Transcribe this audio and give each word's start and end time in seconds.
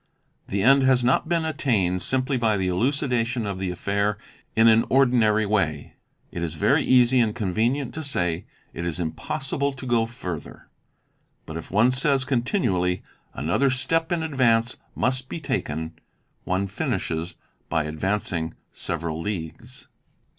The 0.47 0.63
end 0.63 0.81
has 0.81 1.03
not 1.03 1.29
been 1.29 1.45
attained 1.45 2.01
simply 2.01 2.35
by 2.35 2.57
the 2.57 2.67
elucidation 2.67 3.45
of 3.45 3.59
the 3.59 3.69
affair 3.69 4.17
in 4.55 4.67
an 4.67 4.83
ordinary 4.89 5.45
way. 5.45 5.93
It 6.31 6.41
is 6.41 6.55
very 6.55 6.81
easy 6.81 7.19
and 7.19 7.35
convenient 7.35 7.93
to 7.93 8.03
say, 8.03 8.45
"It 8.73 8.83
is 8.83 8.99
impossible 8.99 9.73
to 9.73 9.85
go 9.85 10.07
further."' 10.07 10.67
But 11.45 11.55
if 11.55 11.69
one 11.69 11.91
says 11.91 12.25
continually, 12.25 13.03
'Another 13.35 13.69
step 13.69 14.11
in 14.11 14.23
advance 14.23 14.75
must 14.95 15.29
be 15.29 15.39
taken," 15.39 15.93
one 16.45 16.65
finishes 16.65 17.35
by 17.69 17.83
advancing 17.83 18.55
several 18.71 19.21
leagues. 19.21 19.87